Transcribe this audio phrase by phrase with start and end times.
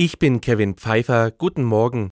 [0.00, 1.32] Ich bin Kevin Pfeiffer.
[1.32, 2.10] Guten Morgen.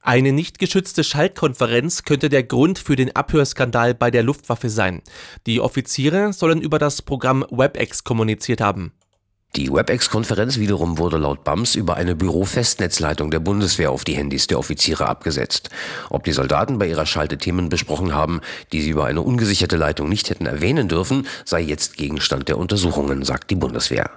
[0.00, 5.02] Eine nicht geschützte Schaltkonferenz könnte der Grund für den Abhörskandal bei der Luftwaffe sein.
[5.46, 8.92] Die Offiziere sollen über das Programm WebEx kommuniziert haben.
[9.56, 14.58] Die WebEx-Konferenz wiederum wurde laut BAMS über eine Büro-Festnetzleitung der Bundeswehr auf die Handys der
[14.58, 15.70] Offiziere abgesetzt.
[16.10, 20.10] Ob die Soldaten bei ihrer Schalte Themen besprochen haben, die sie über eine ungesicherte Leitung
[20.10, 24.10] nicht hätten erwähnen dürfen, sei jetzt Gegenstand der Untersuchungen, sagt die Bundeswehr.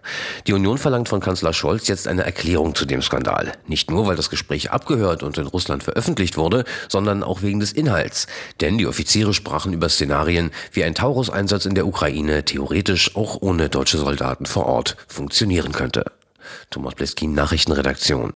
[0.46, 3.54] Die Union verlangt von Kanzler Scholz jetzt eine Erklärung zu dem Skandal.
[3.66, 7.72] Nicht nur, weil das Gespräch abgehört und in Russland veröffentlicht wurde, sondern auch wegen des
[7.72, 8.28] Inhalts.
[8.60, 13.70] Denn die Offiziere sprachen über Szenarien, wie ein Taurus-Einsatz in der Ukraine theoretisch auch ohne
[13.70, 14.98] deutsche Soldaten vor Ort
[15.30, 16.12] funktionieren könnte.
[16.72, 18.34] Thomas Bliskin, Nachrichtenredaktion.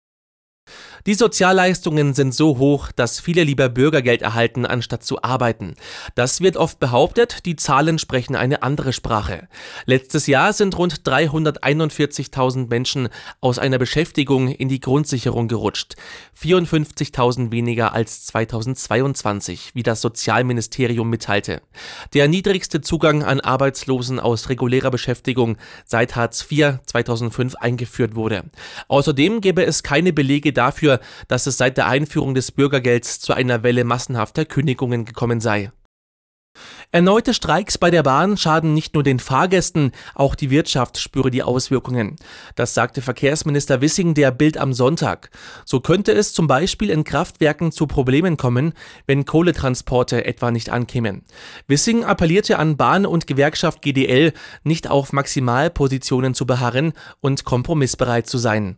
[1.04, 5.74] Die Sozialleistungen sind so hoch, dass viele lieber Bürgergeld erhalten, anstatt zu arbeiten.
[6.14, 9.48] Das wird oft behauptet, die Zahlen sprechen eine andere Sprache.
[9.84, 13.08] Letztes Jahr sind rund 341.000 Menschen
[13.40, 15.96] aus einer Beschäftigung in die Grundsicherung gerutscht.
[16.40, 21.62] 54.000 weniger als 2022, wie das Sozialministerium mitteilte.
[22.14, 28.44] Der niedrigste Zugang an Arbeitslosen aus regulärer Beschäftigung seit Hartz IV 2005 eingeführt wurde.
[28.86, 33.32] Außerdem gäbe es keine Belege dafür, dafür, dass es seit der Einführung des Bürgergelds zu
[33.32, 35.70] einer Welle massenhafter Kündigungen gekommen sei.
[36.90, 41.42] Erneute Streiks bei der Bahn schaden nicht nur den Fahrgästen, auch die Wirtschaft spüre die
[41.42, 42.16] Auswirkungen.
[42.56, 45.30] Das sagte Verkehrsminister Wissing der Bild am Sonntag.
[45.64, 48.74] So könnte es zum Beispiel in Kraftwerken zu Problemen kommen,
[49.06, 51.22] wenn Kohletransporte etwa nicht ankämen.
[51.68, 58.36] Wissing appellierte an Bahn und Gewerkschaft GDL, nicht auf Maximalpositionen zu beharren und kompromissbereit zu
[58.36, 58.76] sein.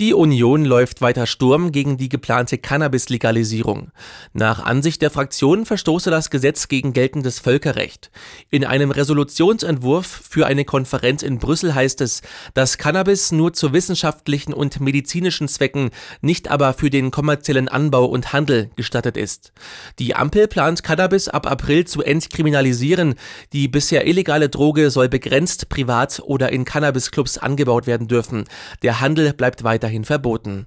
[0.00, 3.92] Die Union läuft weiter Sturm gegen die geplante Cannabis-Legalisierung.
[4.32, 8.10] Nach Ansicht der Fraktion verstoße das Gesetz gegen geltendes Völkerrecht.
[8.50, 12.22] In einem Resolutionsentwurf für eine Konferenz in Brüssel heißt es,
[12.54, 18.32] dass Cannabis nur zu wissenschaftlichen und medizinischen Zwecken, nicht aber für den kommerziellen Anbau und
[18.32, 19.52] Handel gestattet ist.
[19.98, 23.14] Die Ampel plant Cannabis ab April zu entkriminalisieren.
[23.52, 28.44] Die bisher illegale Droge soll begrenzt privat oder in Cannabisclubs angebaut werden dürfen.
[28.82, 30.66] Der Handel bleibt bleibt weiterhin verboten.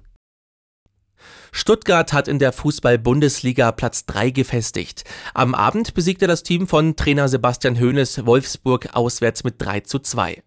[1.50, 5.04] Stuttgart hat in der Fußball-Bundesliga Platz 3 gefestigt.
[5.34, 10.42] Am Abend besiegte das Team von Trainer Sebastian Hoeneß Wolfsburg auswärts mit 3 zu 2.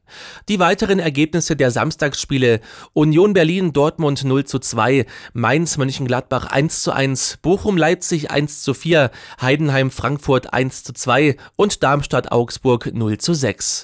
[0.48, 2.62] Die weiteren Ergebnisse der Samstagsspiele
[2.94, 8.74] Union Berlin Dortmund 0 zu 2, Mainz Mönchengladbach 1 zu 1, Bochum Leipzig 1 zu
[8.74, 13.80] 4, Heidenheim Frankfurt 1 zu 2 und Darmstadt Augsburg 0 zu 6.